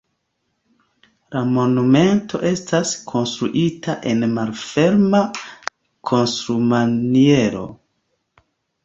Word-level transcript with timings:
La 1.33 1.41
monumento 1.57 2.39
estas 2.51 2.93
konstruita 3.11 3.95
en 4.13 4.25
malferma 4.39 5.21
konstrumaniero. 6.13 7.63